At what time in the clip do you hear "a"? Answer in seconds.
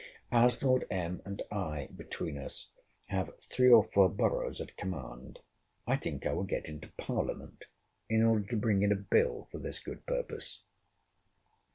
8.91-8.95